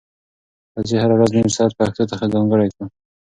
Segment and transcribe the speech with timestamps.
[0.75, 2.85] راځئ هره ورځ نیم ساعت پښتو ته ځانګړی کړو.